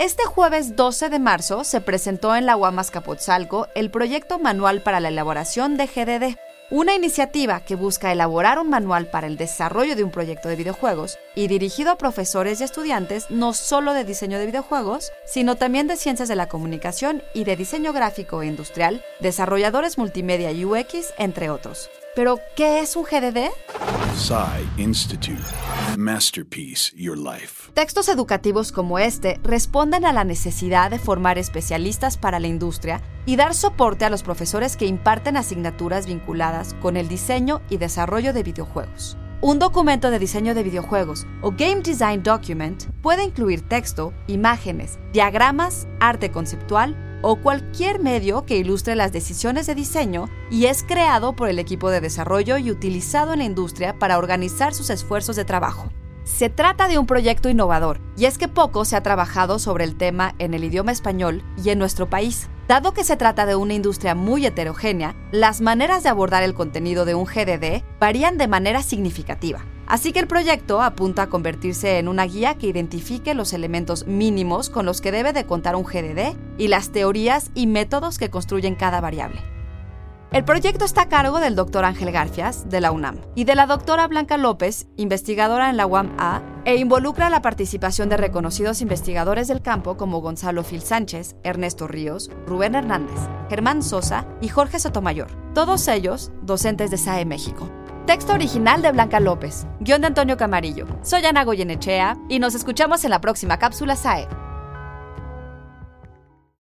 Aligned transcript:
Este 0.00 0.24
jueves 0.24 0.76
12 0.76 1.10
de 1.10 1.18
marzo 1.18 1.62
se 1.62 1.82
presentó 1.82 2.34
en 2.34 2.46
la 2.46 2.56
UAM 2.56 2.78
Azcapotzalco 2.78 3.68
el 3.74 3.90
proyecto 3.90 4.38
Manual 4.38 4.80
para 4.80 4.98
la 4.98 5.08
elaboración 5.08 5.76
de 5.76 5.86
GDD, 5.88 6.38
una 6.70 6.94
iniciativa 6.94 7.60
que 7.60 7.74
busca 7.74 8.10
elaborar 8.10 8.58
un 8.58 8.70
manual 8.70 9.08
para 9.08 9.26
el 9.26 9.36
desarrollo 9.36 9.96
de 9.96 10.02
un 10.02 10.10
proyecto 10.10 10.48
de 10.48 10.56
videojuegos 10.56 11.18
y 11.34 11.48
dirigido 11.48 11.90
a 11.90 11.98
profesores 11.98 12.62
y 12.62 12.64
estudiantes 12.64 13.30
no 13.30 13.52
solo 13.52 13.92
de 13.92 14.04
diseño 14.04 14.38
de 14.38 14.46
videojuegos, 14.46 15.12
sino 15.26 15.56
también 15.56 15.86
de 15.86 15.98
ciencias 15.98 16.30
de 16.30 16.36
la 16.36 16.48
comunicación 16.48 17.22
y 17.34 17.44
de 17.44 17.56
diseño 17.56 17.92
gráfico 17.92 18.40
e 18.40 18.46
industrial, 18.46 19.04
desarrolladores 19.20 19.98
multimedia 19.98 20.50
y 20.50 20.64
UX, 20.64 21.12
entre 21.18 21.50
otros. 21.50 21.90
Pero, 22.16 22.40
¿qué 22.56 22.80
es 22.80 22.96
un 22.96 23.04
GDD? 23.04 23.50
Institute. 24.76 25.40
Masterpiece 25.96 26.92
Your 26.96 27.16
Life. 27.16 27.70
Textos 27.74 28.08
educativos 28.08 28.72
como 28.72 28.98
este 28.98 29.38
responden 29.44 30.04
a 30.04 30.12
la 30.12 30.24
necesidad 30.24 30.90
de 30.90 30.98
formar 30.98 31.38
especialistas 31.38 32.18
para 32.18 32.40
la 32.40 32.48
industria 32.48 33.00
y 33.24 33.36
dar 33.36 33.54
soporte 33.54 34.04
a 34.04 34.10
los 34.10 34.22
profesores 34.22 34.76
que 34.76 34.86
imparten 34.86 35.36
asignaturas 35.36 36.06
vinculadas 36.06 36.74
con 36.82 36.96
el 36.96 37.08
diseño 37.08 37.62
y 37.70 37.76
desarrollo 37.76 38.32
de 38.32 38.42
videojuegos. 38.42 39.16
Un 39.42 39.58
documento 39.58 40.10
de 40.10 40.18
diseño 40.18 40.54
de 40.54 40.64
videojuegos 40.64 41.26
o 41.40 41.52
Game 41.52 41.82
Design 41.82 42.22
Document 42.22 42.84
puede 43.02 43.24
incluir 43.24 43.66
texto, 43.68 44.12
imágenes, 44.26 44.98
diagramas, 45.12 45.86
arte 46.00 46.30
conceptual 46.30 47.09
o 47.22 47.36
cualquier 47.36 48.00
medio 48.00 48.44
que 48.44 48.56
ilustre 48.56 48.96
las 48.96 49.12
decisiones 49.12 49.66
de 49.66 49.74
diseño 49.74 50.28
y 50.50 50.66
es 50.66 50.82
creado 50.82 51.34
por 51.34 51.48
el 51.48 51.58
equipo 51.58 51.90
de 51.90 52.00
desarrollo 52.00 52.58
y 52.58 52.70
utilizado 52.70 53.32
en 53.32 53.40
la 53.40 53.44
industria 53.44 53.98
para 53.98 54.18
organizar 54.18 54.74
sus 54.74 54.90
esfuerzos 54.90 55.36
de 55.36 55.44
trabajo. 55.44 55.90
Se 56.24 56.48
trata 56.48 56.86
de 56.86 56.98
un 56.98 57.06
proyecto 57.06 57.48
innovador, 57.48 58.00
y 58.16 58.26
es 58.26 58.38
que 58.38 58.46
poco 58.46 58.84
se 58.84 58.94
ha 58.94 59.02
trabajado 59.02 59.58
sobre 59.58 59.84
el 59.84 59.96
tema 59.96 60.34
en 60.38 60.54
el 60.54 60.64
idioma 60.64 60.92
español 60.92 61.42
y 61.62 61.70
en 61.70 61.78
nuestro 61.78 62.08
país. 62.08 62.48
Dado 62.68 62.92
que 62.92 63.02
se 63.02 63.16
trata 63.16 63.46
de 63.46 63.56
una 63.56 63.74
industria 63.74 64.14
muy 64.14 64.46
heterogénea, 64.46 65.16
las 65.32 65.60
maneras 65.60 66.04
de 66.04 66.08
abordar 66.08 66.44
el 66.44 66.54
contenido 66.54 67.04
de 67.04 67.16
un 67.16 67.24
GDD 67.24 67.82
varían 67.98 68.38
de 68.38 68.46
manera 68.46 68.82
significativa. 68.82 69.64
Así 69.90 70.12
que 70.12 70.20
el 70.20 70.28
proyecto 70.28 70.82
apunta 70.82 71.22
a 71.22 71.28
convertirse 71.28 71.98
en 71.98 72.06
una 72.06 72.24
guía 72.24 72.54
que 72.54 72.68
identifique 72.68 73.34
los 73.34 73.52
elementos 73.52 74.06
mínimos 74.06 74.70
con 74.70 74.86
los 74.86 75.00
que 75.00 75.10
debe 75.10 75.32
de 75.32 75.46
contar 75.46 75.74
un 75.74 75.82
GDD 75.82 76.36
y 76.58 76.68
las 76.68 76.92
teorías 76.92 77.50
y 77.56 77.66
métodos 77.66 78.16
que 78.16 78.30
construyen 78.30 78.76
cada 78.76 79.00
variable. 79.00 79.42
El 80.30 80.44
proyecto 80.44 80.84
está 80.84 81.02
a 81.02 81.08
cargo 81.08 81.40
del 81.40 81.56
doctor 81.56 81.84
Ángel 81.84 82.12
Garfias, 82.12 82.70
de 82.70 82.80
la 82.80 82.92
UNAM, 82.92 83.16
y 83.34 83.42
de 83.42 83.56
la 83.56 83.66
doctora 83.66 84.06
Blanca 84.06 84.36
López, 84.36 84.86
investigadora 84.96 85.70
en 85.70 85.76
la 85.76 85.88
UAM-A, 85.88 86.40
e 86.64 86.76
involucra 86.76 87.28
la 87.28 87.42
participación 87.42 88.08
de 88.08 88.16
reconocidos 88.16 88.82
investigadores 88.82 89.48
del 89.48 89.60
campo 89.60 89.96
como 89.96 90.20
Gonzalo 90.20 90.62
Fil 90.62 90.82
Sánchez, 90.82 91.34
Ernesto 91.42 91.88
Ríos, 91.88 92.30
Rubén 92.46 92.76
Hernández, 92.76 93.18
Germán 93.48 93.82
Sosa 93.82 94.24
y 94.40 94.46
Jorge 94.46 94.78
Sotomayor, 94.78 95.32
todos 95.52 95.88
ellos 95.88 96.30
docentes 96.42 96.92
de 96.92 96.98
SAE 96.98 97.24
México. 97.24 97.68
Texto 98.06 98.32
original 98.32 98.82
de 98.82 98.90
Blanca 98.90 99.20
López, 99.20 99.66
guion 99.78 100.00
de 100.00 100.08
Antonio 100.08 100.36
Camarillo. 100.36 100.86
Soy 101.02 101.24
Ana 101.24 101.44
Goyenechea 101.44 102.16
y 102.28 102.38
nos 102.38 102.54
escuchamos 102.54 103.04
en 103.04 103.10
la 103.10 103.20
próxima 103.20 103.58
cápsula 103.58 103.94
SAE. 103.94 104.26